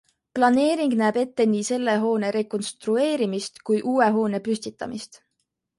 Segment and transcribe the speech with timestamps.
[0.37, 5.25] Planeering näeb ette nii selle hoone rekonstrueerimist kui uue hoone püstitamist.